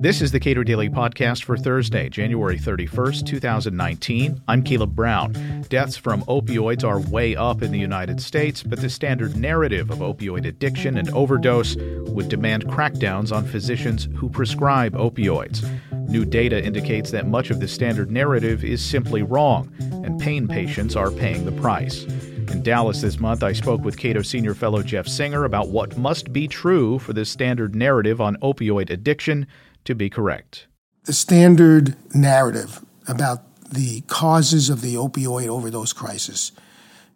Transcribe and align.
This 0.00 0.22
is 0.22 0.30
the 0.30 0.38
Cato 0.38 0.62
Daily 0.62 0.88
Podcast 0.88 1.42
for 1.42 1.56
Thursday, 1.56 2.08
January 2.08 2.56
31st, 2.56 3.26
2019. 3.26 4.40
I'm 4.46 4.62
Caleb 4.62 4.94
Brown. 4.94 5.32
Deaths 5.68 5.96
from 5.96 6.22
opioids 6.26 6.84
are 6.84 7.00
way 7.00 7.34
up 7.34 7.62
in 7.62 7.72
the 7.72 7.80
United 7.80 8.20
States, 8.20 8.62
but 8.62 8.80
the 8.80 8.90
standard 8.90 9.36
narrative 9.36 9.90
of 9.90 9.98
opioid 9.98 10.46
addiction 10.46 10.98
and 10.98 11.10
overdose 11.10 11.74
would 11.76 12.28
demand 12.28 12.66
crackdowns 12.66 13.34
on 13.34 13.44
physicians 13.44 14.08
who 14.14 14.28
prescribe 14.28 14.94
opioids. 14.94 15.68
New 16.08 16.24
data 16.24 16.62
indicates 16.62 17.10
that 17.10 17.26
much 17.26 17.50
of 17.50 17.58
the 17.58 17.68
standard 17.68 18.10
narrative 18.10 18.64
is 18.64 18.84
simply 18.84 19.22
wrong, 19.22 19.72
and 20.04 20.20
pain 20.20 20.46
patients 20.46 20.94
are 20.94 21.10
paying 21.10 21.44
the 21.44 21.60
price. 21.60 22.06
In 22.50 22.62
Dallas 22.62 23.02
this 23.02 23.20
month, 23.20 23.42
I 23.42 23.52
spoke 23.52 23.82
with 23.82 23.98
Cato 23.98 24.22
Senior 24.22 24.54
Fellow 24.54 24.82
Jeff 24.82 25.06
Singer 25.06 25.44
about 25.44 25.68
what 25.68 25.98
must 25.98 26.32
be 26.32 26.48
true 26.48 26.98
for 26.98 27.12
the 27.12 27.24
standard 27.24 27.74
narrative 27.74 28.20
on 28.20 28.36
opioid 28.36 28.88
addiction 28.90 29.46
to 29.84 29.94
be 29.94 30.08
correct. 30.08 30.66
The 31.04 31.12
standard 31.12 31.96
narrative 32.14 32.84
about 33.06 33.42
the 33.70 34.00
causes 34.02 34.70
of 34.70 34.80
the 34.80 34.94
opioid 34.94 35.48
overdose 35.48 35.92
crisis 35.92 36.52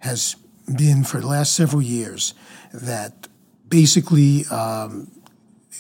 has 0.00 0.36
been 0.76 1.02
for 1.02 1.20
the 1.20 1.26
last 1.26 1.54
several 1.54 1.82
years 1.82 2.34
that 2.72 3.28
basically 3.68 4.44
um, 4.50 5.10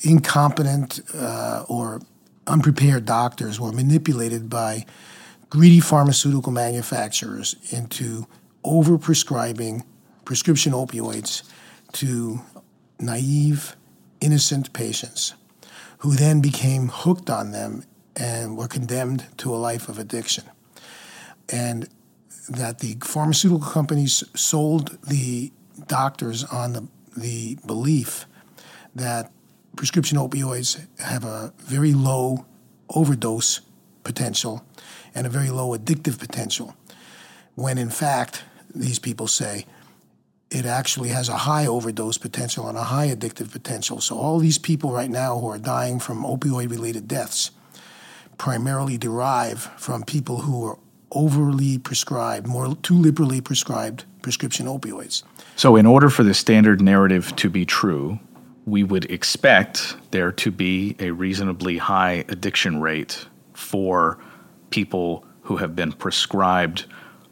incompetent 0.02 1.00
uh, 1.14 1.64
or 1.68 2.00
unprepared 2.46 3.04
doctors 3.04 3.60
were 3.60 3.72
manipulated 3.72 4.48
by 4.48 4.86
greedy 5.50 5.80
pharmaceutical 5.80 6.52
manufacturers 6.52 7.54
into 7.70 8.26
overprescribing 8.64 9.84
prescription 10.24 10.72
opioids 10.72 11.42
to 11.92 12.40
naive, 12.98 13.76
innocent 14.20 14.72
patients 14.72 15.34
who 15.98 16.14
then 16.14 16.40
became 16.40 16.88
hooked 16.88 17.30
on 17.30 17.52
them 17.52 17.84
and 18.16 18.56
were 18.56 18.68
condemned 18.68 19.26
to 19.38 19.54
a 19.54 19.56
life 19.56 19.88
of 19.88 19.98
addiction. 19.98 20.44
And 21.48 21.88
that 22.48 22.80
the 22.80 22.96
pharmaceutical 23.02 23.66
companies 23.66 24.24
sold 24.34 24.98
the 25.02 25.52
doctors 25.86 26.44
on 26.44 26.72
the, 26.72 26.88
the 27.16 27.58
belief 27.66 28.26
that 28.94 29.30
prescription 29.76 30.18
opioids 30.18 30.86
have 30.98 31.24
a 31.24 31.52
very 31.58 31.92
low 31.92 32.44
overdose 32.90 33.60
potential 34.04 34.64
and 35.14 35.26
a 35.26 35.30
very 35.30 35.50
low 35.50 35.76
addictive 35.76 36.18
potential, 36.18 36.76
when 37.54 37.78
in 37.78 37.90
fact, 37.90 38.44
these 38.74 38.98
people 38.98 39.26
say 39.26 39.66
it 40.50 40.66
actually 40.66 41.08
has 41.08 41.28
a 41.28 41.36
high 41.36 41.66
overdose 41.66 42.18
potential 42.18 42.68
and 42.68 42.76
a 42.76 42.82
high 42.82 43.08
addictive 43.08 43.50
potential. 43.50 44.00
So, 44.00 44.18
all 44.18 44.38
these 44.38 44.58
people 44.58 44.92
right 44.92 45.10
now 45.10 45.38
who 45.38 45.48
are 45.48 45.58
dying 45.58 45.98
from 45.98 46.24
opioid 46.24 46.70
related 46.70 47.08
deaths 47.08 47.50
primarily 48.36 48.98
derive 48.98 49.70
from 49.78 50.02
people 50.02 50.38
who 50.38 50.66
are 50.66 50.78
overly 51.12 51.78
prescribed, 51.78 52.46
more 52.46 52.74
too 52.76 52.94
liberally 52.94 53.40
prescribed 53.40 54.04
prescription 54.20 54.66
opioids. 54.66 55.22
So, 55.56 55.76
in 55.76 55.86
order 55.86 56.10
for 56.10 56.22
the 56.22 56.34
standard 56.34 56.82
narrative 56.82 57.34
to 57.36 57.48
be 57.48 57.64
true, 57.64 58.18
we 58.66 58.84
would 58.84 59.10
expect 59.10 59.96
there 60.10 60.32
to 60.32 60.50
be 60.50 60.96
a 61.00 61.10
reasonably 61.10 61.78
high 61.78 62.24
addiction 62.28 62.80
rate 62.80 63.26
for 63.54 64.18
people 64.70 65.24
who 65.42 65.56
have 65.56 65.74
been 65.74 65.92
prescribed 65.92 66.86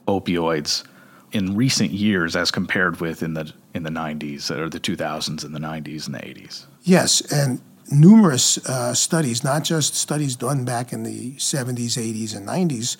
opioids 0.09 0.85
in 1.33 1.57
recent 1.57 1.91
years 1.91 2.37
as 2.37 2.51
compared 2.51 3.01
with 3.01 3.23
in 3.23 3.35
the 3.35 3.53
in 3.75 3.83
the 3.83 3.91
90s 3.91 4.51
or 4.51 4.69
the 4.69 4.81
2000s 4.81 5.45
and 5.45 5.55
the 5.55 5.61
90s 5.61 6.07
and 6.07 6.15
the 6.15 6.19
80s. 6.19 6.67
Yes, 6.83 7.21
and 7.33 7.61
numerous 7.91 8.59
uh, 8.69 8.95
studies, 8.95 9.45
not 9.45 9.65
just 9.65 9.95
studies 9.95 10.37
done 10.37 10.65
back 10.65 10.93
in 10.93 11.03
the 11.03 11.33
70s, 11.33 11.97
80s, 11.97 12.37
and 12.37 12.47
90s, 12.47 12.97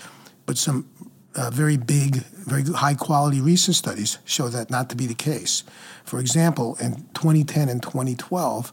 but 0.47 0.57
some 0.59 0.89
uh, 1.35 1.51
very 1.51 1.77
big, 1.77 2.17
very 2.17 2.65
high 2.65 2.95
quality 2.95 3.41
recent 3.41 3.77
studies 3.77 4.19
show 4.25 4.49
that 4.49 4.71
not 4.71 4.91
to 4.91 4.97
be 4.97 5.07
the 5.07 5.15
case. 5.15 5.63
For 6.05 6.19
example, 6.19 6.77
in 6.81 7.07
2010 7.15 7.69
and 7.69 7.83
2012, 7.83 8.73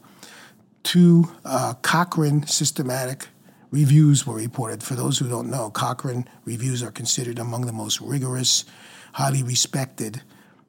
two 0.82 1.30
uh, 1.44 1.74
Cochrane 1.82 2.46
systematic 2.46 3.28
reviews 3.70 4.26
were 4.26 4.34
reported. 4.34 4.82
For 4.82 4.94
those 4.94 5.18
who 5.18 5.28
don't 5.28 5.50
know, 5.50 5.70
Cochrane 5.70 6.28
reviews 6.44 6.82
are 6.82 6.90
considered 6.90 7.38
among 7.38 7.66
the 7.66 7.72
most 7.72 8.00
rigorous 8.00 8.64
highly 9.12 9.42
respected 9.42 10.22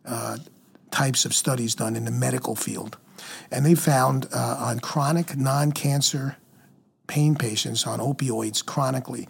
uh, 0.05 0.38
types 0.91 1.25
of 1.25 1.33
studies 1.33 1.75
done 1.75 1.95
in 1.95 2.05
the 2.05 2.11
medical 2.11 2.55
field. 2.55 2.97
And 3.51 3.66
they 3.66 3.75
found 3.75 4.27
uh, 4.33 4.55
on 4.59 4.79
chronic 4.79 5.38
non 5.38 5.72
cancer 5.72 6.38
pain 7.07 7.35
patients 7.35 7.85
on 7.85 8.00
opioids 8.00 8.66
chronically 8.66 9.27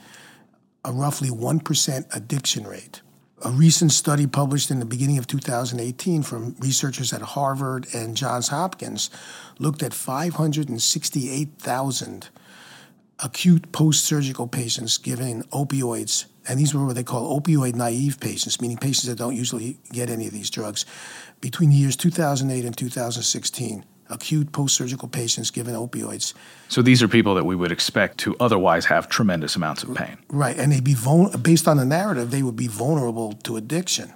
a 0.86 0.92
roughly 0.92 1.30
1% 1.30 2.16
addiction 2.16 2.68
rate. 2.68 3.02
A 3.44 3.52
recent 3.52 3.92
study 3.94 4.28
published 4.28 4.72
in 4.72 4.80
the 4.80 4.86
beginning 4.86 5.18
of 5.18 5.28
2018 5.28 6.24
from 6.24 6.56
researchers 6.60 7.14
at 7.14 7.22
Harvard 7.22 7.88
and 7.94 8.18
Johns 8.18 8.50
Hopkins 8.50 9.10
looked 9.60 9.82
at 9.82 9.94
568,000 9.94 12.28
acute 13.22 13.72
post 13.72 14.04
surgical 14.04 14.48
patients 14.48 14.98
given 14.98 15.44
opioids 15.44 16.26
and 16.50 16.60
these 16.60 16.74
were 16.74 16.84
what 16.84 16.96
they 16.96 17.04
call 17.04 17.40
opioid 17.40 17.76
naive 17.76 18.20
patients, 18.20 18.60
meaning 18.60 18.78
patients 18.78 19.08
that 19.08 19.18
don't 19.18 19.36
usually 19.36 19.78
get 19.92 20.10
any 20.10 20.26
of 20.26 20.34
these 20.34 20.50
drugs. 20.50 20.84
Between 21.42 21.70
the 21.70 21.76
years 21.76 21.96
2008 21.96 22.66
and 22.66 22.76
2016, 22.76 23.86
acute 24.10 24.52
post 24.52 24.76
surgical 24.76 25.08
patients 25.08 25.52
given 25.52 25.76
opioids. 25.76 26.34
So 26.68 26.82
these 26.82 27.04
are 27.04 27.08
people 27.08 27.36
that 27.36 27.46
we 27.46 27.56
would 27.56 27.72
expect 27.72 28.18
to 28.20 28.36
otherwise 28.40 28.86
have 28.86 29.08
tremendous 29.08 29.56
amounts 29.56 29.84
of 29.84 29.94
pain. 29.94 30.18
Right, 30.30 30.58
and 30.58 30.72
they'd 30.72 30.84
be 30.84 30.96
vul- 30.96 31.30
based 31.38 31.68
on 31.68 31.78
the 31.78 31.86
narrative, 31.86 32.32
they 32.32 32.42
would 32.42 32.56
be 32.56 32.68
vulnerable 32.68 33.34
to 33.44 33.56
addiction. 33.56 34.14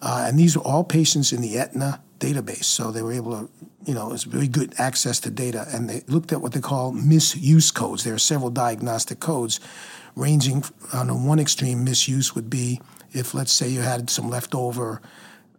Uh, 0.00 0.24
and 0.28 0.38
these 0.38 0.56
were 0.56 0.62
all 0.62 0.84
patients 0.84 1.32
in 1.32 1.40
the 1.40 1.58
Aetna 1.58 2.00
database, 2.18 2.64
so 2.64 2.90
they 2.90 3.02
were 3.02 3.12
able 3.12 3.32
to, 3.32 3.50
you 3.84 3.94
know, 3.94 4.12
it's 4.12 4.24
very 4.24 4.48
good 4.48 4.74
access 4.78 5.20
to 5.20 5.30
data. 5.30 5.66
And 5.72 5.88
they 5.88 6.02
looked 6.06 6.32
at 6.32 6.40
what 6.40 6.52
they 6.52 6.60
call 6.60 6.92
misuse 6.92 7.70
codes. 7.70 8.04
There 8.04 8.14
are 8.14 8.18
several 8.18 8.50
diagnostic 8.50 9.20
codes 9.20 9.60
ranging 10.14 10.64
on 10.92 11.24
one 11.24 11.38
extreme 11.38 11.84
misuse 11.84 12.34
would 12.34 12.50
be 12.50 12.80
if 13.12 13.34
let's 13.34 13.52
say 13.52 13.68
you 13.68 13.80
had 13.80 14.10
some 14.10 14.28
leftover 14.28 15.00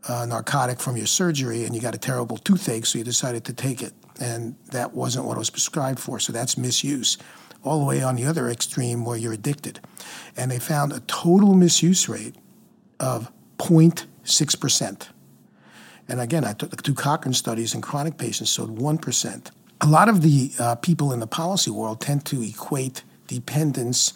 uh, 0.07 0.25
narcotic 0.25 0.79
from 0.79 0.97
your 0.97 1.07
surgery 1.07 1.65
and 1.65 1.75
you 1.75 1.81
got 1.81 1.95
a 1.95 1.99
terrible 1.99 2.37
toothache 2.37 2.85
so 2.85 2.97
you 2.97 3.03
decided 3.03 3.45
to 3.45 3.53
take 3.53 3.81
it. 3.81 3.93
And 4.19 4.55
that 4.71 4.93
wasn't 4.93 5.25
what 5.25 5.35
it 5.35 5.39
was 5.39 5.49
prescribed 5.49 5.99
for. 5.99 6.19
So 6.19 6.33
that's 6.33 6.57
misuse. 6.57 7.17
All 7.63 7.79
the 7.79 7.85
way 7.85 8.01
on 8.01 8.15
the 8.15 8.25
other 8.25 8.49
extreme 8.49 9.03
where 9.05 9.17
you're 9.17 9.33
addicted. 9.33 9.79
And 10.37 10.51
they 10.51 10.59
found 10.59 10.93
a 10.93 10.99
total 11.01 11.53
misuse 11.53 12.07
rate 12.07 12.35
of 12.99 13.31
0.6% 14.25 15.07
and 16.07 16.19
again 16.19 16.43
i 16.43 16.53
took 16.53 16.69
the 16.71 16.77
two 16.77 16.93
cochrane 16.93 17.33
studies 17.33 17.73
in 17.73 17.81
chronic 17.81 18.17
patients 18.17 18.51
showed 18.51 18.77
1% 18.77 19.51
a 19.81 19.87
lot 19.87 20.09
of 20.09 20.21
the 20.21 20.51
uh, 20.59 20.75
people 20.75 21.13
in 21.13 21.19
the 21.19 21.27
policy 21.27 21.71
world 21.71 22.01
tend 22.01 22.25
to 22.25 22.41
equate 22.41 23.03
dependence 23.27 24.13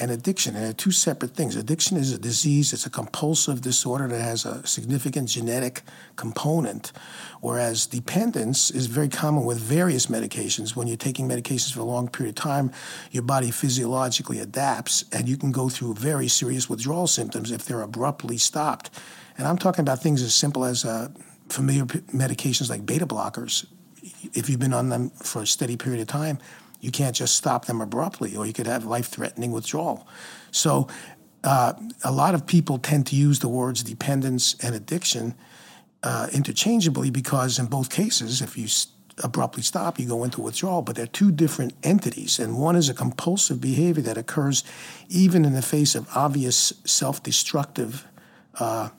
and 0.00 0.10
addiction. 0.10 0.54
And 0.54 0.64
they're 0.64 0.72
two 0.72 0.90
separate 0.90 1.34
things. 1.34 1.56
Addiction 1.56 1.96
is 1.96 2.12
a 2.12 2.18
disease, 2.18 2.72
it's 2.72 2.86
a 2.86 2.90
compulsive 2.90 3.60
disorder 3.60 4.06
that 4.08 4.20
has 4.20 4.44
a 4.44 4.66
significant 4.66 5.28
genetic 5.28 5.82
component, 6.16 6.92
whereas 7.40 7.86
dependence 7.86 8.70
is 8.70 8.86
very 8.86 9.08
common 9.08 9.44
with 9.44 9.58
various 9.58 10.06
medications. 10.06 10.76
When 10.76 10.86
you're 10.86 10.96
taking 10.96 11.28
medications 11.28 11.72
for 11.72 11.80
a 11.80 11.84
long 11.84 12.08
period 12.08 12.38
of 12.38 12.42
time, 12.42 12.70
your 13.10 13.22
body 13.22 13.50
physiologically 13.50 14.38
adapts, 14.38 15.04
and 15.12 15.28
you 15.28 15.36
can 15.36 15.52
go 15.52 15.68
through 15.68 15.94
very 15.94 16.28
serious 16.28 16.68
withdrawal 16.68 17.06
symptoms 17.06 17.50
if 17.50 17.64
they're 17.64 17.82
abruptly 17.82 18.38
stopped. 18.38 18.90
And 19.38 19.46
I'm 19.46 19.56
talking 19.56 19.82
about 19.82 20.02
things 20.02 20.20
as 20.20 20.34
simple 20.34 20.64
as 20.64 20.84
uh, 20.84 21.08
familiar 21.48 21.84
medications 21.84 22.68
like 22.68 22.84
beta 22.84 23.06
blockers. 23.06 23.66
If 24.34 24.50
you've 24.50 24.58
been 24.58 24.74
on 24.74 24.88
them 24.88 25.10
for 25.10 25.42
a 25.42 25.46
steady 25.46 25.76
period 25.76 26.00
of 26.00 26.08
time, 26.08 26.38
you 26.80 26.90
can't 26.90 27.14
just 27.14 27.36
stop 27.36 27.66
them 27.66 27.80
abruptly, 27.80 28.36
or 28.36 28.46
you 28.46 28.52
could 28.52 28.66
have 28.66 28.84
life 28.84 29.06
threatening 29.06 29.52
withdrawal. 29.52 30.06
So, 30.50 30.88
uh, 31.44 31.74
a 32.04 32.10
lot 32.10 32.34
of 32.34 32.46
people 32.46 32.78
tend 32.78 33.06
to 33.06 33.16
use 33.16 33.38
the 33.38 33.48
words 33.48 33.82
dependence 33.84 34.56
and 34.62 34.74
addiction 34.74 35.34
uh, 36.02 36.28
interchangeably 36.32 37.10
because, 37.10 37.58
in 37.58 37.66
both 37.66 37.90
cases, 37.90 38.42
if 38.42 38.58
you 38.58 38.68
abruptly 39.22 39.62
stop, 39.62 39.98
you 39.98 40.06
go 40.06 40.24
into 40.24 40.40
withdrawal. 40.40 40.82
But 40.82 40.96
they're 40.96 41.06
two 41.06 41.30
different 41.30 41.74
entities, 41.82 42.38
and 42.38 42.58
one 42.58 42.76
is 42.76 42.88
a 42.88 42.94
compulsive 42.94 43.60
behavior 43.60 44.02
that 44.02 44.18
occurs 44.18 44.64
even 45.08 45.44
in 45.44 45.54
the 45.54 45.62
face 45.62 45.94
of 45.94 46.08
obvious 46.16 46.72
self 46.84 47.22
destructive. 47.22 48.06
Uh, 48.58 48.90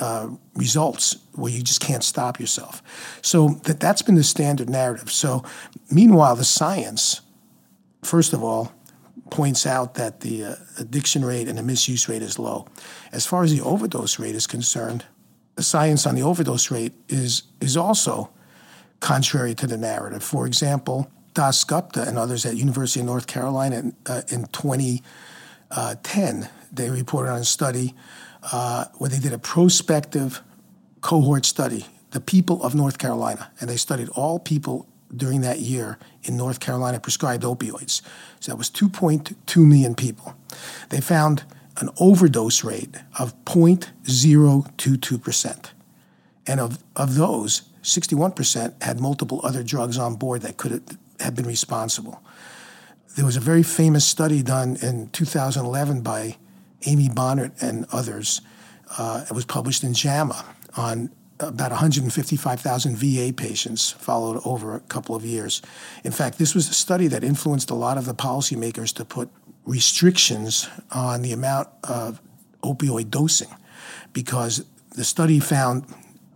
uh, 0.00 0.28
results 0.54 1.16
where 1.34 1.52
you 1.52 1.62
just 1.62 1.80
can't 1.80 2.04
stop 2.04 2.40
yourself. 2.40 2.82
So 3.22 3.60
that 3.64 3.80
that's 3.80 4.02
been 4.02 4.14
the 4.14 4.24
standard 4.24 4.70
narrative. 4.70 5.10
So 5.10 5.44
meanwhile, 5.90 6.36
the 6.36 6.44
science, 6.44 7.20
first 8.02 8.32
of 8.32 8.42
all, 8.42 8.72
points 9.30 9.66
out 9.66 9.94
that 9.94 10.20
the 10.20 10.44
uh, 10.44 10.54
addiction 10.78 11.24
rate 11.24 11.48
and 11.48 11.58
the 11.58 11.62
misuse 11.62 12.08
rate 12.08 12.22
is 12.22 12.38
low. 12.38 12.66
As 13.12 13.26
far 13.26 13.44
as 13.44 13.50
the 13.50 13.62
overdose 13.62 14.18
rate 14.18 14.34
is 14.34 14.46
concerned, 14.46 15.04
the 15.56 15.62
science 15.62 16.06
on 16.06 16.14
the 16.14 16.22
overdose 16.22 16.70
rate 16.70 16.94
is 17.08 17.42
is 17.60 17.76
also 17.76 18.30
contrary 19.00 19.54
to 19.54 19.66
the 19.66 19.76
narrative. 19.76 20.22
For 20.22 20.46
example, 20.46 21.10
Dasgupta 21.34 22.06
and 22.06 22.18
others 22.18 22.46
at 22.46 22.56
University 22.56 23.00
of 23.00 23.06
North 23.06 23.26
Carolina 23.26 23.78
in, 23.78 23.96
uh, 24.06 24.22
in 24.28 24.46
2010, 24.46 26.48
they 26.72 26.90
reported 26.90 27.32
on 27.32 27.40
a 27.40 27.44
study 27.44 27.94
uh, 28.50 28.86
where 28.94 29.10
they 29.10 29.18
did 29.18 29.32
a 29.32 29.38
prospective 29.38 30.42
cohort 31.00 31.46
study, 31.46 31.86
the 32.10 32.20
people 32.20 32.62
of 32.62 32.74
North 32.74 32.98
Carolina, 32.98 33.50
and 33.60 33.68
they 33.68 33.76
studied 33.76 34.08
all 34.10 34.38
people 34.38 34.86
during 35.14 35.42
that 35.42 35.60
year 35.60 35.98
in 36.22 36.34
North 36.36 36.60
Carolina 36.60 36.98
prescribed 36.98 37.44
opioids. 37.44 38.00
So 38.40 38.52
that 38.52 38.56
was 38.56 38.70
2.2 38.70 39.66
million 39.66 39.94
people. 39.94 40.34
They 40.88 41.00
found 41.00 41.44
an 41.78 41.90
overdose 41.98 42.64
rate 42.64 42.96
of 43.18 43.34
0.022%. 43.44 45.70
And 46.46 46.60
of, 46.60 46.78
of 46.96 47.14
those, 47.14 47.62
61% 47.82 48.82
had 48.82 49.00
multiple 49.00 49.40
other 49.44 49.62
drugs 49.62 49.98
on 49.98 50.16
board 50.16 50.42
that 50.42 50.56
could 50.56 50.82
have 51.20 51.34
been 51.34 51.46
responsible. 51.46 52.22
There 53.16 53.26
was 53.26 53.36
a 53.36 53.40
very 53.40 53.62
famous 53.62 54.04
study 54.04 54.42
done 54.42 54.76
in 54.82 55.08
2011 55.10 56.02
by 56.02 56.36
Amy 56.86 57.08
Bohnert 57.08 57.62
and 57.62 57.86
others. 57.92 58.40
Uh, 58.98 59.24
it 59.28 59.32
was 59.32 59.44
published 59.44 59.84
in 59.84 59.94
JAMA 59.94 60.44
on 60.76 61.10
about 61.40 61.70
155,000 61.70 62.96
VA 62.96 63.32
patients 63.32 63.90
followed 63.90 64.40
over 64.44 64.74
a 64.74 64.80
couple 64.80 65.16
of 65.16 65.24
years. 65.24 65.60
In 66.04 66.12
fact, 66.12 66.38
this 66.38 66.54
was 66.54 66.68
a 66.68 66.74
study 66.74 67.08
that 67.08 67.24
influenced 67.24 67.70
a 67.70 67.74
lot 67.74 67.98
of 67.98 68.06
the 68.06 68.14
policymakers 68.14 68.94
to 68.94 69.04
put 69.04 69.28
restrictions 69.64 70.68
on 70.90 71.22
the 71.22 71.32
amount 71.32 71.68
of 71.84 72.20
opioid 72.62 73.10
dosing 73.10 73.48
because 74.12 74.64
the 74.94 75.04
study 75.04 75.40
found 75.40 75.84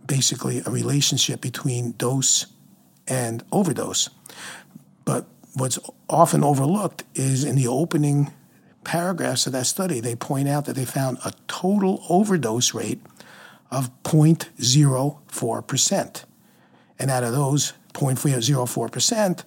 basically 0.05 0.61
a 0.65 0.69
relationship 0.69 1.41
between 1.41 1.91
dose 1.93 2.47
and 3.07 3.43
overdose. 3.51 4.09
But 5.05 5.25
what's 5.53 5.79
often 6.09 6.43
overlooked 6.43 7.03
is 7.15 7.43
in 7.43 7.55
the 7.55 7.67
opening 7.67 8.31
paragraphs 8.87 9.45
of 9.45 9.53
that 9.53 9.67
study, 9.67 9.99
they 9.99 10.15
point 10.15 10.47
out 10.47 10.65
that 10.65 10.77
they 10.77 10.85
found 10.85 11.19
a 11.23 11.31
total 11.47 12.03
overdose 12.09 12.73
rate 12.73 12.99
of 13.69 13.91
0.04%. 14.03 16.23
And 16.97 17.11
out 17.11 17.23
of 17.23 17.33
those 17.33 17.73
0.04%, 17.93 19.43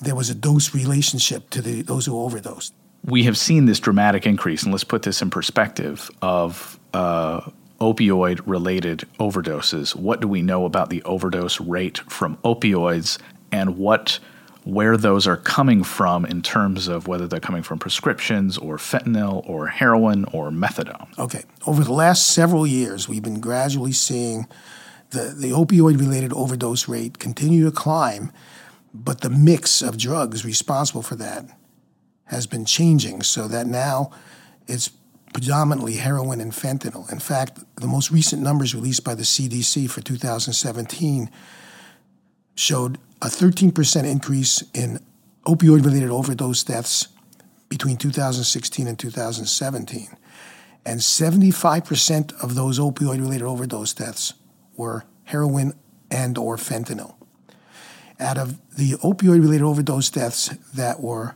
there 0.00 0.14
was 0.14 0.30
a 0.30 0.34
dose 0.34 0.74
relationship 0.74 1.50
to 1.50 1.60
the, 1.60 1.82
those 1.82 2.06
who 2.06 2.18
overdosed. 2.18 2.72
We 3.04 3.24
have 3.24 3.36
seen 3.36 3.66
this 3.66 3.80
dramatic 3.80 4.26
increase, 4.26 4.62
and 4.62 4.70
let's 4.70 4.84
put 4.84 5.02
this 5.02 5.20
in 5.20 5.30
perspective 5.30 6.08
of 6.22 6.78
uh, 6.94 7.40
opioid 7.80 8.40
related 8.46 9.00
overdoses. 9.18 9.96
What 9.96 10.20
do 10.20 10.28
we 10.28 10.40
know 10.40 10.66
about 10.66 10.88
the 10.88 11.02
overdose 11.02 11.60
rate 11.60 11.98
from 12.08 12.36
opioids, 12.38 13.18
and 13.50 13.76
what 13.76 14.20
where 14.64 14.96
those 14.96 15.26
are 15.26 15.36
coming 15.36 15.82
from 15.82 16.24
in 16.24 16.40
terms 16.40 16.86
of 16.86 17.08
whether 17.08 17.26
they're 17.26 17.40
coming 17.40 17.62
from 17.62 17.78
prescriptions 17.78 18.56
or 18.56 18.76
fentanyl 18.76 19.48
or 19.48 19.66
heroin 19.66 20.24
or 20.26 20.50
methadone. 20.50 21.06
Okay. 21.18 21.42
Over 21.66 21.82
the 21.82 21.92
last 21.92 22.28
several 22.28 22.66
years, 22.66 23.08
we've 23.08 23.22
been 23.22 23.40
gradually 23.40 23.92
seeing 23.92 24.46
the, 25.10 25.34
the 25.36 25.50
opioid 25.50 25.98
related 25.98 26.32
overdose 26.32 26.88
rate 26.88 27.18
continue 27.18 27.64
to 27.64 27.72
climb, 27.72 28.32
but 28.94 29.20
the 29.20 29.30
mix 29.30 29.82
of 29.82 29.98
drugs 29.98 30.44
responsible 30.44 31.02
for 31.02 31.16
that 31.16 31.44
has 32.26 32.46
been 32.46 32.64
changing 32.64 33.22
so 33.22 33.48
that 33.48 33.66
now 33.66 34.10
it's 34.66 34.90
predominantly 35.32 35.94
heroin 35.94 36.40
and 36.40 36.52
fentanyl. 36.52 37.10
In 37.10 37.18
fact, 37.18 37.58
the 37.76 37.86
most 37.86 38.10
recent 38.10 38.42
numbers 38.42 38.74
released 38.74 39.02
by 39.02 39.14
the 39.14 39.22
CDC 39.22 39.90
for 39.90 40.00
2017 40.02 41.30
showed 42.62 42.98
a 43.20 43.26
13% 43.26 44.04
increase 44.04 44.62
in 44.72 45.00
opioid 45.46 45.84
related 45.84 46.10
overdose 46.10 46.62
deaths 46.62 47.08
between 47.68 47.96
2016 47.96 48.86
and 48.86 48.98
2017. 48.98 50.08
And 50.84 51.00
75% 51.00 52.42
of 52.42 52.54
those 52.54 52.78
opioid 52.78 53.20
related 53.20 53.46
overdose 53.46 53.92
deaths 53.92 54.34
were 54.76 55.04
heroin 55.24 55.74
and 56.10 56.38
or 56.38 56.56
fentanyl. 56.56 57.14
Out 58.20 58.38
of 58.38 58.60
the 58.76 58.92
opioid 59.02 59.40
related 59.40 59.64
overdose 59.64 60.10
deaths 60.10 60.48
that 60.74 61.00
were 61.00 61.34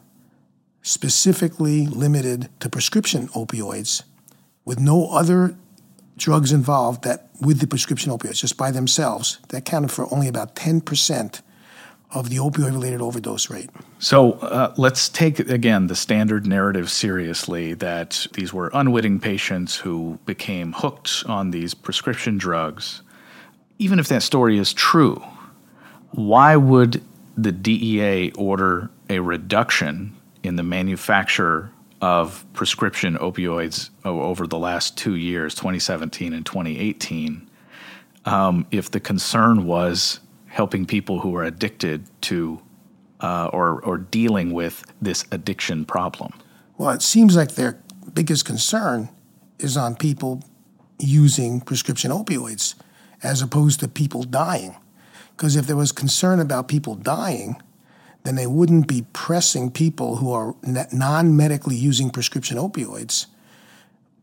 specifically 0.82 1.86
limited 1.86 2.48
to 2.60 2.68
prescription 2.68 3.28
opioids 3.28 4.02
with 4.64 4.78
no 4.78 5.08
other 5.10 5.56
drugs 6.16 6.52
involved 6.52 7.04
that 7.04 7.28
with 7.40 7.60
the 7.60 7.66
prescription 7.66 8.10
opioids 8.10 8.40
just 8.40 8.56
by 8.56 8.70
themselves 8.70 9.38
that 9.48 9.64
counted 9.64 9.90
for 9.90 10.12
only 10.12 10.28
about 10.28 10.54
10% 10.56 11.40
of 12.12 12.30
the 12.30 12.36
opioid 12.36 12.72
related 12.72 13.00
overdose 13.00 13.50
rate. 13.50 13.68
So 13.98 14.32
uh, 14.32 14.72
let's 14.76 15.08
take 15.08 15.38
again 15.40 15.88
the 15.88 15.96
standard 15.96 16.46
narrative 16.46 16.90
seriously 16.90 17.74
that 17.74 18.26
these 18.34 18.52
were 18.52 18.70
unwitting 18.72 19.20
patients 19.20 19.76
who 19.76 20.18
became 20.24 20.72
hooked 20.72 21.24
on 21.26 21.50
these 21.50 21.74
prescription 21.74 22.38
drugs. 22.38 23.02
Even 23.78 23.98
if 23.98 24.08
that 24.08 24.22
story 24.22 24.56
is 24.56 24.72
true, 24.72 25.22
why 26.12 26.56
would 26.56 27.02
the 27.36 27.52
DEA 27.52 28.32
order 28.32 28.90
a 29.10 29.18
reduction 29.18 30.16
in 30.42 30.56
the 30.56 30.62
manufacture 30.62 31.70
of 32.00 32.44
prescription 32.52 33.16
opioids 33.16 33.90
over 34.04 34.46
the 34.46 34.58
last 34.58 34.96
two 34.96 35.14
years, 35.14 35.54
2017 35.54 36.32
and 36.32 36.44
2018, 36.44 37.48
um, 38.24 38.66
if 38.70 38.90
the 38.90 39.00
concern 39.00 39.64
was 39.64 40.20
helping 40.46 40.86
people 40.86 41.20
who 41.20 41.34
are 41.36 41.44
addicted 41.44 42.08
to 42.22 42.60
uh, 43.20 43.48
or, 43.52 43.80
or 43.82 43.98
dealing 43.98 44.52
with 44.52 44.84
this 45.00 45.24
addiction 45.32 45.84
problem? 45.84 46.32
Well, 46.76 46.90
it 46.90 47.02
seems 47.02 47.36
like 47.36 47.52
their 47.52 47.80
biggest 48.12 48.44
concern 48.44 49.08
is 49.58 49.76
on 49.76 49.96
people 49.96 50.42
using 50.98 51.60
prescription 51.60 52.10
opioids 52.10 52.74
as 53.22 53.42
opposed 53.42 53.80
to 53.80 53.88
people 53.88 54.22
dying. 54.22 54.76
Because 55.36 55.56
if 55.56 55.66
there 55.66 55.76
was 55.76 55.92
concern 55.92 56.40
about 56.40 56.68
people 56.68 56.94
dying, 56.94 57.60
then 58.26 58.34
they 58.34 58.46
wouldn't 58.46 58.88
be 58.88 59.06
pressing 59.12 59.70
people 59.70 60.16
who 60.16 60.32
are 60.32 60.54
non 60.92 61.36
medically 61.36 61.76
using 61.76 62.10
prescription 62.10 62.56
opioids 62.56 63.26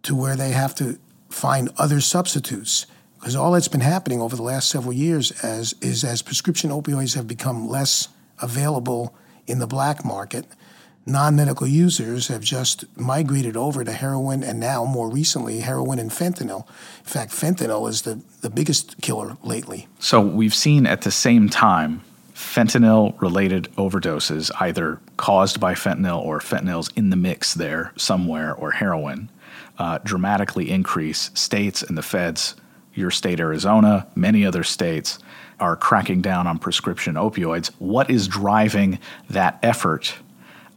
to 0.03 0.15
where 0.15 0.35
they 0.35 0.51
have 0.51 0.75
to 0.75 0.99
find 1.29 1.69
other 1.77 2.01
substitutes. 2.01 2.85
Because 3.19 3.35
all 3.35 3.53
that's 3.53 3.69
been 3.69 3.81
happening 3.81 4.21
over 4.21 4.35
the 4.35 4.43
last 4.43 4.69
several 4.69 4.93
years 4.93 5.31
as 5.43 5.73
is 5.81 6.03
as 6.03 6.21
prescription 6.21 6.69
opioids 6.69 7.15
have 7.15 7.27
become 7.27 7.69
less 7.69 8.09
available 8.41 9.15
in 9.47 9.59
the 9.59 9.67
black 9.67 10.03
market 10.03 10.45
non-medical 11.05 11.67
users 11.67 12.27
have 12.27 12.41
just 12.41 12.85
migrated 12.97 13.57
over 13.57 13.83
to 13.83 13.91
heroin 13.91 14.43
and 14.43 14.59
now 14.59 14.85
more 14.85 15.09
recently 15.09 15.59
heroin 15.59 15.99
and 15.99 16.11
fentanyl. 16.11 16.65
In 16.99 17.05
fact 17.05 17.31
fentanyl 17.31 17.89
is 17.89 18.03
the, 18.03 18.21
the 18.41 18.49
biggest 18.49 19.01
killer 19.01 19.37
lately. 19.43 19.87
So 19.99 20.21
we've 20.21 20.53
seen 20.53 20.85
at 20.85 21.01
the 21.01 21.11
same 21.11 21.49
time 21.49 22.03
fentanyl 22.33 23.19
related 23.21 23.65
overdoses 23.77 24.51
either 24.59 24.99
caused 25.17 25.59
by 25.59 25.73
fentanyl 25.73 26.21
or 26.23 26.39
fentanyl's 26.39 26.89
in 26.95 27.09
the 27.09 27.15
mix 27.15 27.53
there 27.53 27.93
somewhere 27.95 28.53
or 28.55 28.71
heroin 28.71 29.29
uh, 29.77 29.99
dramatically 29.99 30.69
increase 30.69 31.31
states 31.33 31.83
and 31.83 31.97
the 31.97 32.01
feds 32.01 32.55
your 32.93 33.11
state, 33.11 33.39
Arizona, 33.39 34.07
many 34.15 34.45
other 34.45 34.63
states 34.63 35.19
are 35.59 35.75
cracking 35.75 36.21
down 36.21 36.47
on 36.47 36.59
prescription 36.59 37.15
opioids. 37.15 37.71
What 37.79 38.09
is 38.09 38.27
driving 38.27 38.99
that 39.29 39.59
effort? 39.63 40.15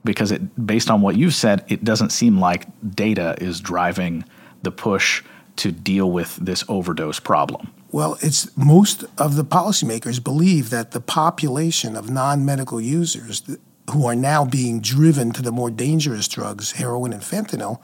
Because 0.04 0.32
it, 0.32 0.66
based 0.66 0.90
on 0.90 1.02
what 1.02 1.16
you've 1.16 1.34
said, 1.34 1.64
it 1.68 1.84
doesn't 1.84 2.10
seem 2.10 2.38
like 2.38 2.66
data 2.94 3.36
is 3.40 3.60
driving 3.60 4.24
the 4.62 4.70
push 4.70 5.22
to 5.56 5.72
deal 5.72 6.10
with 6.10 6.36
this 6.36 6.64
overdose 6.68 7.20
problem. 7.20 7.72
Well, 7.92 8.18
it's 8.20 8.54
most 8.56 9.04
of 9.16 9.36
the 9.36 9.44
policymakers 9.44 10.22
believe 10.22 10.70
that 10.70 10.90
the 10.90 11.00
population 11.00 11.96
of 11.96 12.10
non-medical 12.10 12.80
users 12.80 13.42
who 13.90 14.06
are 14.06 14.16
now 14.16 14.44
being 14.44 14.80
driven 14.80 15.30
to 15.32 15.42
the 15.42 15.52
more 15.52 15.70
dangerous 15.70 16.28
drugs, 16.28 16.72
heroin 16.72 17.12
and 17.12 17.22
fentanyl, 17.22 17.80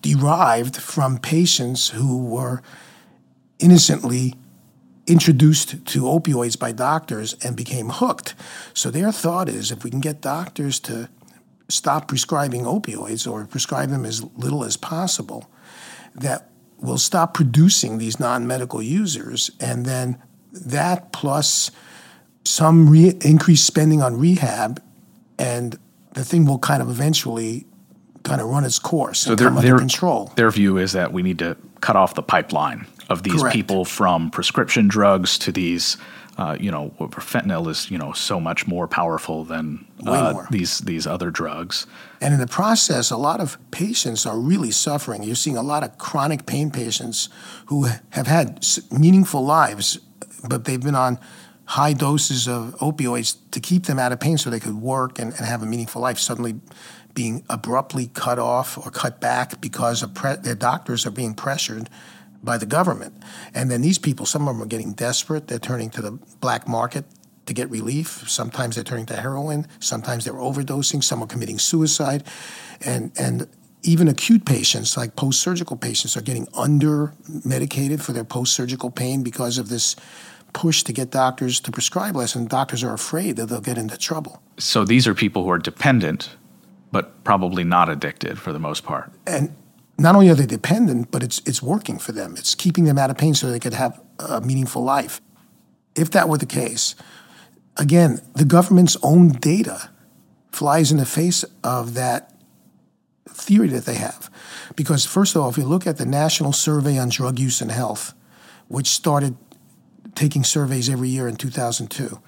derived 0.00 0.76
from 0.76 1.18
patients 1.18 1.90
who 1.90 2.24
were 2.24 2.62
innocently 3.58 4.34
introduced 5.06 5.84
to 5.84 6.02
opioids 6.02 6.58
by 6.58 6.72
doctors 6.72 7.34
and 7.44 7.56
became 7.56 7.90
hooked. 7.90 8.34
So 8.72 8.90
their 8.90 9.12
thought 9.12 9.48
is 9.48 9.70
if 9.70 9.84
we 9.84 9.90
can 9.90 10.00
get 10.00 10.20
doctors 10.20 10.80
to 10.80 11.08
stop 11.68 12.08
prescribing 12.08 12.64
opioids 12.64 13.30
or 13.30 13.44
prescribe 13.46 13.90
them 13.90 14.04
as 14.04 14.22
little 14.36 14.64
as 14.64 14.76
possible, 14.76 15.50
that 16.14 16.48
will 16.84 16.98
stop 16.98 17.34
producing 17.34 17.98
these 17.98 18.20
non 18.20 18.46
medical 18.46 18.82
users. 18.82 19.50
And 19.60 19.86
then 19.86 20.22
that 20.52 21.12
plus 21.12 21.70
some 22.44 22.88
re- 22.88 23.18
increased 23.22 23.66
spending 23.66 24.02
on 24.02 24.18
rehab, 24.18 24.82
and 25.38 25.78
the 26.12 26.24
thing 26.24 26.44
will 26.44 26.58
kind 26.58 26.82
of 26.82 26.90
eventually 26.90 27.66
kind 28.22 28.40
of 28.40 28.48
run 28.48 28.64
its 28.64 28.78
course 28.78 29.20
so 29.20 29.30
and 29.30 29.38
their, 29.38 29.48
come 29.48 29.58
under 29.58 29.68
their, 29.68 29.78
control. 29.78 30.32
Their 30.36 30.50
view 30.50 30.78
is 30.78 30.92
that 30.92 31.12
we 31.12 31.22
need 31.22 31.38
to 31.40 31.56
cut 31.80 31.96
off 31.96 32.14
the 32.14 32.22
pipeline 32.22 32.86
of 33.10 33.22
these 33.22 33.40
Correct. 33.40 33.54
people 33.54 33.84
from 33.84 34.30
prescription 34.30 34.88
drugs 34.88 35.36
to 35.38 35.52
these 35.52 35.96
uh, 36.36 36.56
you 36.58 36.70
know, 36.70 36.92
fentanyl 36.98 37.68
is 37.68 37.90
you 37.90 37.98
know 37.98 38.12
so 38.12 38.40
much 38.40 38.66
more 38.66 38.88
powerful 38.88 39.44
than 39.44 39.86
uh, 40.06 40.32
more. 40.32 40.48
these 40.50 40.80
these 40.80 41.06
other 41.06 41.30
drugs. 41.30 41.86
And 42.20 42.34
in 42.34 42.40
the 42.40 42.46
process, 42.46 43.10
a 43.10 43.16
lot 43.16 43.40
of 43.40 43.58
patients 43.70 44.26
are 44.26 44.38
really 44.38 44.70
suffering. 44.70 45.22
You're 45.22 45.36
seeing 45.36 45.56
a 45.56 45.62
lot 45.62 45.84
of 45.84 45.96
chronic 45.98 46.46
pain 46.46 46.70
patients 46.70 47.28
who 47.66 47.88
have 48.10 48.26
had 48.26 48.66
meaningful 48.90 49.44
lives, 49.44 49.98
but 50.48 50.64
they've 50.64 50.82
been 50.82 50.96
on 50.96 51.18
high 51.66 51.92
doses 51.92 52.48
of 52.48 52.74
opioids 52.80 53.36
to 53.50 53.60
keep 53.60 53.86
them 53.86 53.98
out 53.98 54.12
of 54.12 54.20
pain 54.20 54.36
so 54.36 54.50
they 54.50 54.60
could 54.60 54.80
work 54.80 55.18
and, 55.18 55.32
and 55.34 55.46
have 55.46 55.62
a 55.62 55.66
meaningful 55.66 56.02
life. 56.02 56.18
Suddenly, 56.18 56.60
being 57.14 57.44
abruptly 57.48 58.08
cut 58.12 58.38
off 58.38 58.76
or 58.76 58.90
cut 58.90 59.20
back 59.20 59.60
because 59.60 60.04
pre- 60.14 60.36
their 60.36 60.56
doctors 60.56 61.06
are 61.06 61.12
being 61.12 61.34
pressured 61.34 61.88
by 62.44 62.58
the 62.58 62.66
government. 62.66 63.14
And 63.54 63.70
then 63.70 63.80
these 63.80 63.98
people, 63.98 64.26
some 64.26 64.48
of 64.48 64.54
them 64.54 64.62
are 64.62 64.66
getting 64.66 64.92
desperate. 64.92 65.48
They're 65.48 65.58
turning 65.58 65.90
to 65.90 66.02
the 66.02 66.12
black 66.40 66.68
market 66.68 67.04
to 67.46 67.54
get 67.54 67.70
relief. 67.70 68.28
Sometimes 68.28 68.74
they're 68.74 68.84
turning 68.84 69.06
to 69.06 69.16
heroin. 69.16 69.66
Sometimes 69.80 70.24
they're 70.24 70.34
overdosing. 70.34 71.02
Some 71.02 71.22
are 71.22 71.26
committing 71.26 71.58
suicide. 71.58 72.24
And, 72.84 73.12
and 73.18 73.48
even 73.82 74.08
acute 74.08 74.44
patients, 74.44 74.96
like 74.96 75.16
post 75.16 75.40
surgical 75.40 75.76
patients, 75.76 76.16
are 76.16 76.22
getting 76.22 76.48
under 76.54 77.12
medicated 77.44 78.02
for 78.02 78.12
their 78.12 78.24
post 78.24 78.54
surgical 78.54 78.90
pain 78.90 79.22
because 79.22 79.58
of 79.58 79.68
this 79.68 79.96
push 80.52 80.84
to 80.84 80.92
get 80.92 81.10
doctors 81.10 81.60
to 81.60 81.72
prescribe 81.72 82.16
less. 82.16 82.34
And 82.34 82.48
doctors 82.48 82.82
are 82.82 82.94
afraid 82.94 83.36
that 83.36 83.46
they'll 83.46 83.60
get 83.60 83.76
into 83.76 83.98
trouble. 83.98 84.42
So 84.58 84.84
these 84.84 85.06
are 85.06 85.14
people 85.14 85.44
who 85.44 85.50
are 85.50 85.58
dependent, 85.58 86.30
but 86.92 87.24
probably 87.24 87.64
not 87.64 87.88
addicted 87.88 88.38
for 88.38 88.52
the 88.52 88.58
most 88.58 88.84
part. 88.84 89.12
And 89.26 89.54
not 89.98 90.14
only 90.14 90.28
are 90.28 90.34
they 90.34 90.46
dependent, 90.46 91.10
but 91.10 91.22
it's 91.22 91.40
it's 91.46 91.62
working 91.62 91.98
for 91.98 92.12
them. 92.12 92.34
It's 92.36 92.54
keeping 92.54 92.84
them 92.84 92.98
out 92.98 93.10
of 93.10 93.18
pain 93.18 93.34
so 93.34 93.50
they 93.50 93.60
could 93.60 93.74
have 93.74 94.00
a 94.18 94.40
meaningful 94.40 94.82
life. 94.82 95.20
If 95.94 96.10
that 96.10 96.28
were 96.28 96.38
the 96.38 96.46
case, 96.46 96.94
again, 97.76 98.20
the 98.34 98.44
government's 98.44 98.96
own 99.02 99.28
data 99.28 99.90
flies 100.50 100.90
in 100.90 100.98
the 100.98 101.06
face 101.06 101.44
of 101.62 101.94
that 101.94 102.32
theory 103.28 103.68
that 103.68 103.84
they 103.84 103.94
have. 103.94 104.30
Because 104.76 105.04
first 105.04 105.36
of 105.36 105.42
all, 105.42 105.50
if 105.50 105.56
you 105.56 105.64
look 105.64 105.86
at 105.86 105.98
the 105.98 106.06
National 106.06 106.52
Survey 106.52 106.98
on 106.98 107.08
Drug 107.08 107.38
Use 107.38 107.60
and 107.60 107.70
Health, 107.70 108.14
which 108.68 108.86
started 108.86 109.36
taking 110.14 110.44
surveys 110.44 110.88
every 110.88 111.08
year 111.08 111.28
in 111.28 111.36
2002, 111.36 112.20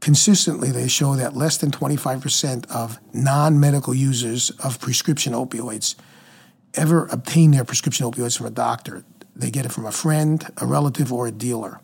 consistently 0.00 0.70
they 0.70 0.88
show 0.88 1.14
that 1.14 1.36
less 1.36 1.56
than 1.56 1.70
25% 1.70 2.70
of 2.70 2.98
non-medical 3.12 3.94
users 3.94 4.50
of 4.62 4.80
prescription 4.80 5.32
opioids 5.32 5.94
ever 6.74 7.06
obtain 7.06 7.50
their 7.50 7.64
prescription 7.64 8.10
opioids 8.10 8.36
from 8.36 8.46
a 8.46 8.50
doctor. 8.50 9.04
They 9.36 9.50
get 9.50 9.64
it 9.64 9.72
from 9.72 9.86
a 9.86 9.92
friend, 9.92 10.46
a 10.58 10.66
relative, 10.66 11.12
or 11.12 11.26
a 11.26 11.32
dealer. 11.32 11.80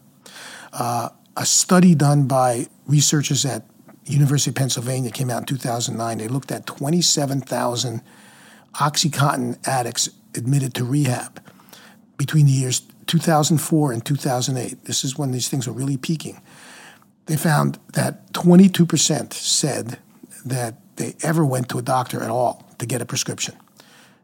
Uh, 0.72 1.10
a 1.36 1.46
study 1.46 1.94
done 1.94 2.26
by 2.26 2.66
researchers 2.86 3.44
at 3.44 3.64
University 4.04 4.50
of 4.50 4.56
Pennsylvania 4.56 5.10
came 5.10 5.30
out 5.30 5.40
in 5.40 5.46
2009. 5.46 6.18
They 6.18 6.28
looked 6.28 6.50
at 6.50 6.66
27,000 6.66 8.02
OxyContin 8.74 9.66
addicts 9.66 10.10
admitted 10.34 10.74
to 10.74 10.84
rehab 10.84 11.42
between 12.16 12.46
the 12.46 12.52
years 12.52 12.82
2004 13.06 13.92
and 13.92 14.04
2008. 14.04 14.84
This 14.84 15.04
is 15.04 15.18
when 15.18 15.32
these 15.32 15.48
things 15.48 15.66
were 15.66 15.72
really 15.72 15.96
peaking. 15.96 16.40
They 17.26 17.36
found 17.36 17.78
that 17.94 18.32
22% 18.32 19.32
said 19.32 19.98
that 20.44 20.76
they 20.96 21.16
ever 21.22 21.44
went 21.44 21.68
to 21.70 21.78
a 21.78 21.82
doctor 21.82 22.22
at 22.22 22.30
all 22.30 22.68
to 22.78 22.86
get 22.86 23.02
a 23.02 23.06
prescription. 23.06 23.56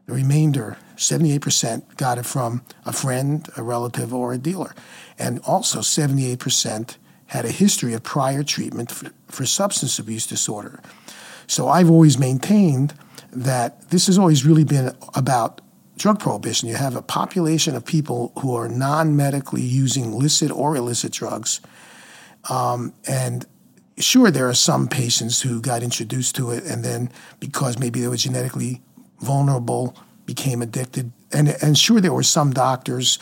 The 0.07 0.13
remainder, 0.13 0.77
78%, 0.95 1.97
got 1.97 2.17
it 2.17 2.25
from 2.25 2.61
a 2.85 2.93
friend, 2.93 3.45
a 3.57 3.61
relative, 3.61 4.13
or 4.13 4.31
a 4.31 4.37
dealer. 4.37 4.73
And 5.19 5.39
also, 5.45 5.79
78% 5.79 6.95
had 7.27 7.43
a 7.43 7.51
history 7.51 7.93
of 7.93 8.03
prior 8.03 8.41
treatment 8.41 8.89
for, 8.89 9.11
for 9.27 9.45
substance 9.45 9.99
abuse 9.99 10.25
disorder. 10.25 10.81
So 11.45 11.67
I've 11.67 11.89
always 11.89 12.17
maintained 12.17 12.93
that 13.33 13.89
this 13.89 14.07
has 14.07 14.17
always 14.17 14.45
really 14.45 14.63
been 14.63 14.95
about 15.13 15.59
drug 15.97 16.19
prohibition. 16.19 16.69
You 16.69 16.75
have 16.75 16.95
a 16.95 17.01
population 17.01 17.75
of 17.75 17.83
people 17.83 18.31
who 18.39 18.55
are 18.55 18.69
non 18.69 19.17
medically 19.17 19.61
using 19.61 20.17
licit 20.17 20.51
or 20.51 20.77
illicit 20.77 21.11
drugs. 21.11 21.59
Um, 22.49 22.93
and 23.05 23.45
sure, 23.97 24.31
there 24.31 24.47
are 24.47 24.53
some 24.53 24.87
patients 24.87 25.41
who 25.41 25.59
got 25.59 25.83
introduced 25.83 26.35
to 26.37 26.51
it 26.51 26.63
and 26.63 26.85
then 26.85 27.11
because 27.41 27.77
maybe 27.77 27.99
they 27.99 28.07
were 28.07 28.15
genetically 28.15 28.81
vulnerable, 29.19 29.95
became 30.25 30.61
addicted. 30.61 31.11
And, 31.31 31.55
and 31.61 31.77
sure, 31.77 31.99
there 31.99 32.13
were 32.13 32.23
some 32.23 32.51
doctors 32.51 33.19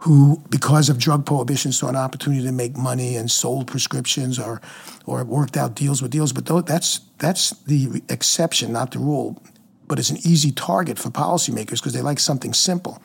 who, 0.00 0.42
because 0.50 0.88
of 0.88 0.98
drug 0.98 1.26
prohibition, 1.26 1.72
saw 1.72 1.88
an 1.88 1.96
opportunity 1.96 2.42
to 2.44 2.52
make 2.52 2.76
money 2.76 3.16
and 3.16 3.30
sold 3.30 3.66
prescriptions 3.66 4.38
or, 4.38 4.60
or 5.06 5.24
worked 5.24 5.56
out 5.56 5.74
deals 5.74 6.02
with 6.02 6.10
deals. 6.10 6.32
But 6.32 6.46
that's, 6.66 7.00
that's 7.18 7.50
the 7.64 8.02
exception, 8.08 8.72
not 8.72 8.90
the 8.92 8.98
rule. 8.98 9.42
But 9.88 9.98
it's 9.98 10.10
an 10.10 10.18
easy 10.18 10.52
target 10.52 10.98
for 10.98 11.10
policymakers 11.10 11.80
because 11.80 11.92
they 11.92 12.02
like 12.02 12.18
something 12.18 12.52
simple. 12.52 13.02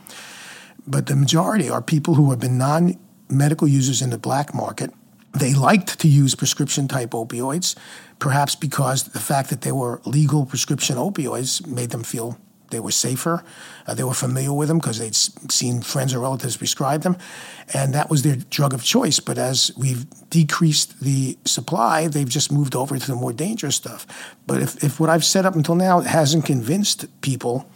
But 0.85 1.05
the 1.05 1.15
majority 1.15 1.69
are 1.69 1.81
people 1.81 2.15
who 2.15 2.31
have 2.31 2.39
been 2.39 2.57
non 2.57 2.99
medical 3.29 3.67
users 3.67 4.01
in 4.01 4.09
the 4.09 4.17
black 4.17 4.53
market. 4.53 4.91
They 5.33 5.53
liked 5.53 5.99
to 5.99 6.07
use 6.07 6.35
prescription 6.35 6.87
type 6.87 7.11
opioids 7.11 7.75
perhaps 8.21 8.53
because 8.53 9.03
the 9.03 9.19
fact 9.19 9.49
that 9.49 9.61
they 9.61 9.71
were 9.71 9.99
legal 10.05 10.45
prescription 10.45 10.95
opioids 10.95 11.65
made 11.65 11.89
them 11.89 12.03
feel 12.03 12.37
they 12.69 12.79
were 12.79 12.91
safer. 12.91 13.43
Uh, 13.85 13.93
they 13.95 14.03
were 14.03 14.13
familiar 14.13 14.53
with 14.53 14.69
them 14.69 14.77
because 14.77 14.99
they'd 14.99 15.15
seen 15.15 15.81
friends 15.81 16.13
or 16.13 16.19
relatives 16.19 16.55
prescribe 16.55 17.01
them, 17.01 17.17
and 17.73 17.93
that 17.93 18.09
was 18.09 18.21
their 18.21 18.37
drug 18.49 18.73
of 18.73 18.83
choice. 18.83 19.19
But 19.19 19.37
as 19.37 19.71
we've 19.75 20.05
decreased 20.29 21.01
the 21.01 21.37
supply, 21.45 22.07
they've 22.07 22.29
just 22.29 22.51
moved 22.51 22.75
over 22.75 22.97
to 22.97 23.07
the 23.07 23.15
more 23.15 23.33
dangerous 23.33 23.75
stuff. 23.75 24.07
But 24.47 24.61
if, 24.61 24.83
if 24.83 24.99
what 24.99 25.09
I've 25.09 25.25
said 25.25 25.45
up 25.45 25.55
until 25.55 25.75
now 25.75 25.99
hasn't 25.99 26.45
convinced 26.45 27.07
people, 27.21 27.69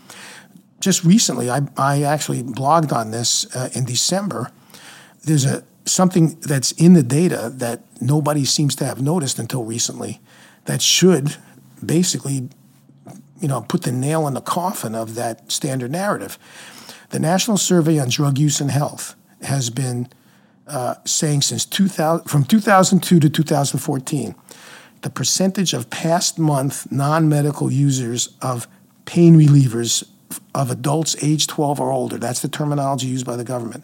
just 0.80 1.04
recently, 1.04 1.50
I, 1.50 1.62
I 1.76 2.04
actually 2.04 2.44
blogged 2.44 2.94
on 2.94 3.12
this 3.12 3.54
uh, 3.56 3.70
in 3.74 3.84
December. 3.84 4.52
There's 5.24 5.44
a 5.44 5.64
something 5.86 6.38
that's 6.42 6.72
in 6.74 6.94
the 6.94 7.04
data 7.04 7.52
that 7.54 7.84
nobody 8.02 8.44
seems 8.44 8.76
to 8.76 8.86
have 8.86 9.02
noticed 9.02 9.40
until 9.40 9.64
recently 9.64 10.20
that 10.66 10.82
should 10.82 11.38
basically 11.86 12.50
you 13.40 13.48
know 13.48 13.62
put 13.62 13.84
the 13.84 13.92
nail 13.92 14.28
in 14.28 14.34
the 14.34 14.42
coffin 14.42 14.96
of 14.96 15.16
that 15.16 15.52
standard 15.52 15.92
narrative. 15.92 16.38
The 17.10 17.20
national 17.20 17.58
survey 17.58 18.00
on 18.00 18.10
drug 18.10 18.38
use 18.38 18.60
and 18.60 18.72
health 18.72 19.16
has 19.42 19.70
been 19.70 20.10
uh, 20.68 20.96
saying 21.06 21.44
since 21.44 21.66
2000 21.66 22.28
from 22.28 22.44
2002 22.44 23.20
to 23.20 23.30
2014 23.30 24.36
the 25.02 25.10
percentage 25.12 25.74
of 25.74 25.92
past 25.92 26.40
month 26.40 26.92
non-medical 26.92 27.72
users 27.72 28.36
of 28.42 28.68
pain 29.06 29.36
relievers 29.36 30.04
of 30.56 30.72
adults 30.72 31.16
age 31.24 31.46
12 31.46 31.80
or 31.80 31.92
older 31.92 32.18
that's 32.18 32.42
the 32.42 32.48
terminology 32.48 33.06
used 33.06 33.28
by 33.28 33.36
the 33.36 33.44
government 33.44 33.84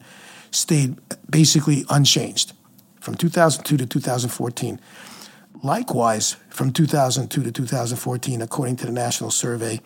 stayed 0.52 0.98
basically 1.30 1.86
unchanged 1.90 2.54
from 3.00 3.16
2002 3.16 3.78
to 3.78 3.86
2014. 3.86 4.80
Likewise, 5.64 6.38
from 6.50 6.72
2002 6.72 7.44
to 7.44 7.52
2014, 7.52 8.42
according 8.42 8.76
to 8.78 8.86
the 8.86 8.92
national 8.92 9.32
survey, 9.32 9.80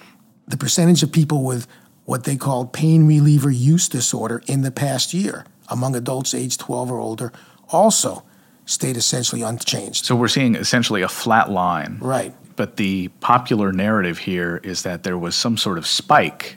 the 0.48 0.58
percentage 0.58 1.04
of 1.04 1.12
people 1.12 1.44
with 1.44 1.68
what 2.06 2.24
they 2.24 2.36
called 2.36 2.72
pain 2.72 3.08
reliever 3.08 3.50
use 3.50 3.90
disorder 3.90 4.42
in 4.48 4.62
the 4.62 4.72
past 4.72 5.14
year 5.14 5.46
among 5.70 5.96
adults 5.96 6.34
aged 6.34 6.60
12 6.60 6.92
or 6.92 7.00
older 7.00 7.32
also 7.70 8.24
stayed 8.66 8.98
essentially 8.98 9.42
unchanged. 9.42 10.06
So 10.06 10.16
we're 10.16 10.28
seeing 10.28 10.56
essentially 10.56 11.02
a 11.02 11.08
flat 11.08 11.50
line. 11.50 11.98
Right. 12.00 12.34
But 12.56 12.78
the 12.78 13.10
popular 13.20 13.72
narrative 13.72 14.18
here 14.18 14.62
is 14.64 14.84
that 14.84 15.04
there 15.04 15.18
was 15.18 15.36
some 15.36 15.58
sort 15.58 15.78
of 15.78 15.86
spike 15.86 16.56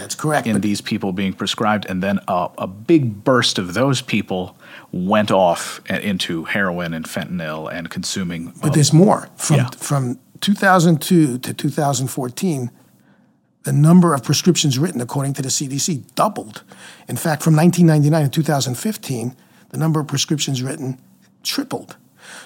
that's 0.00 0.14
correct. 0.14 0.46
In 0.46 0.60
these 0.62 0.80
people 0.80 1.12
being 1.12 1.34
prescribed, 1.34 1.84
and 1.86 2.02
then 2.02 2.20
a, 2.26 2.48
a 2.58 2.66
big 2.66 3.22
burst 3.22 3.58
of 3.58 3.74
those 3.74 4.00
people 4.00 4.56
went 4.92 5.30
off 5.30 5.80
into 5.90 6.44
heroin 6.44 6.94
and 6.94 7.04
fentanyl 7.04 7.70
and 7.70 7.90
consuming. 7.90 8.54
But 8.62 8.72
there's 8.72 8.94
more. 8.94 9.28
From, 9.36 9.56
yeah. 9.56 9.68
from 9.76 10.18
2002 10.40 11.38
to 11.38 11.54
2014, 11.54 12.70
the 13.64 13.72
number 13.72 14.14
of 14.14 14.24
prescriptions 14.24 14.78
written, 14.78 15.02
according 15.02 15.34
to 15.34 15.42
the 15.42 15.50
CDC, 15.50 16.14
doubled. 16.14 16.62
In 17.06 17.16
fact, 17.16 17.42
from 17.42 17.54
1999 17.54 18.24
to 18.24 18.30
2015, 18.30 19.36
the 19.68 19.78
number 19.78 20.00
of 20.00 20.06
prescriptions 20.06 20.62
written 20.62 20.98
tripled. 21.42 21.98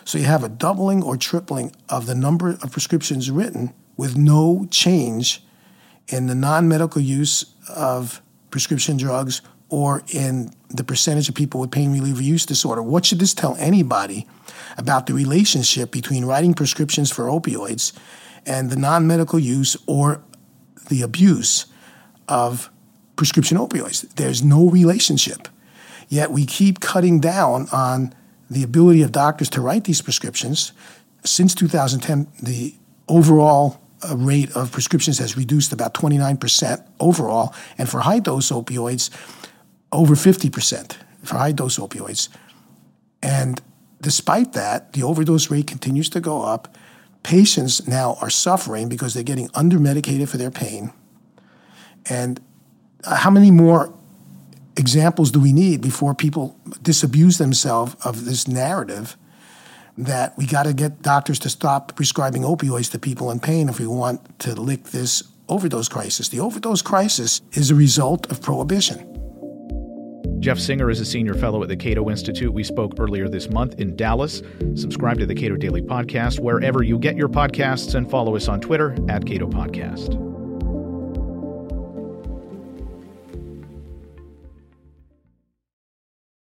So 0.04 0.18
you 0.18 0.24
have 0.24 0.42
a 0.42 0.48
doubling 0.48 1.04
or 1.04 1.16
tripling 1.16 1.72
of 1.88 2.06
the 2.06 2.16
number 2.16 2.50
of 2.50 2.72
prescriptions 2.72 3.30
written 3.30 3.72
with 3.96 4.16
no 4.16 4.66
change 4.72 5.43
in 6.08 6.26
the 6.26 6.34
non 6.34 6.68
medical 6.68 7.00
use 7.00 7.46
of 7.68 8.20
prescription 8.50 8.96
drugs 8.96 9.40
or 9.68 10.02
in 10.08 10.50
the 10.68 10.84
percentage 10.84 11.28
of 11.28 11.34
people 11.34 11.60
with 11.60 11.70
pain 11.70 11.92
reliever 11.92 12.22
use 12.22 12.46
disorder. 12.46 12.82
What 12.82 13.06
should 13.06 13.18
this 13.18 13.34
tell 13.34 13.56
anybody 13.56 14.26
about 14.76 15.06
the 15.06 15.14
relationship 15.14 15.90
between 15.90 16.24
writing 16.24 16.54
prescriptions 16.54 17.10
for 17.10 17.24
opioids 17.24 17.92
and 18.46 18.70
the 18.70 18.76
non 18.76 19.06
medical 19.06 19.38
use 19.38 19.76
or 19.86 20.22
the 20.88 21.02
abuse 21.02 21.66
of 22.28 22.70
prescription 23.16 23.56
opioids? 23.56 24.08
There's 24.14 24.42
no 24.42 24.68
relationship. 24.68 25.48
Yet 26.08 26.30
we 26.30 26.44
keep 26.44 26.80
cutting 26.80 27.18
down 27.18 27.66
on 27.72 28.14
the 28.50 28.62
ability 28.62 29.02
of 29.02 29.10
doctors 29.10 29.48
to 29.50 29.60
write 29.60 29.84
these 29.84 30.02
prescriptions. 30.02 30.72
Since 31.24 31.54
2010, 31.54 32.28
the 32.42 32.74
overall 33.08 33.80
rate 34.12 34.54
of 34.56 34.72
prescriptions 34.72 35.18
has 35.18 35.36
reduced 35.36 35.72
about 35.72 35.94
29% 35.94 36.86
overall, 37.00 37.54
and 37.78 37.88
for 37.88 38.00
high 38.00 38.18
dose 38.18 38.50
opioids, 38.50 39.10
over 39.92 40.14
50% 40.14 40.96
for 41.22 41.36
high 41.36 41.52
dose 41.52 41.78
opioids. 41.78 42.28
And 43.22 43.60
despite 44.00 44.52
that, 44.52 44.92
the 44.92 45.02
overdose 45.02 45.50
rate 45.50 45.66
continues 45.66 46.10
to 46.10 46.20
go 46.20 46.42
up. 46.42 46.76
Patients 47.22 47.88
now 47.88 48.18
are 48.20 48.30
suffering 48.30 48.88
because 48.88 49.14
they're 49.14 49.22
getting 49.22 49.48
under 49.54 49.78
medicated 49.78 50.28
for 50.28 50.36
their 50.36 50.50
pain. 50.50 50.92
And 52.10 52.40
how 53.04 53.30
many 53.30 53.50
more 53.50 53.94
examples 54.76 55.30
do 55.30 55.40
we 55.40 55.52
need 55.52 55.80
before 55.80 56.14
people 56.14 56.58
disabuse 56.82 57.38
themselves 57.38 57.96
of 58.04 58.24
this 58.24 58.46
narrative 58.46 59.16
that 59.96 60.36
we 60.36 60.46
got 60.46 60.64
to 60.64 60.72
get 60.72 61.02
doctors 61.02 61.38
to 61.40 61.48
stop 61.48 61.94
prescribing 61.94 62.42
opioids 62.42 62.90
to 62.92 62.98
people 62.98 63.30
in 63.30 63.40
pain 63.40 63.68
if 63.68 63.78
we 63.78 63.86
want 63.86 64.38
to 64.40 64.54
lick 64.54 64.84
this 64.84 65.22
overdose 65.48 65.88
crisis? 65.88 66.28
The 66.28 66.40
overdose 66.40 66.82
crisis 66.82 67.40
is 67.52 67.70
a 67.70 67.74
result 67.74 68.30
of 68.30 68.42
prohibition. 68.42 69.10
Jeff 70.40 70.58
Singer 70.58 70.90
is 70.90 71.00
a 71.00 71.06
senior 71.06 71.32
fellow 71.32 71.62
at 71.62 71.70
the 71.70 71.76
Cato 71.76 72.10
Institute. 72.10 72.52
We 72.52 72.64
spoke 72.64 72.92
earlier 72.98 73.28
this 73.28 73.48
month 73.48 73.76
in 73.80 73.96
Dallas. 73.96 74.42
Subscribe 74.74 75.18
to 75.20 75.26
the 75.26 75.34
Cato 75.34 75.56
Daily 75.56 75.80
Podcast 75.80 76.38
wherever 76.38 76.82
you 76.82 76.98
get 76.98 77.16
your 77.16 77.30
podcasts 77.30 77.94
and 77.94 78.10
follow 78.10 78.36
us 78.36 78.46
on 78.46 78.60
Twitter 78.60 78.94
at 79.08 79.24
Cato 79.24 79.48
Podcast. 79.48 80.33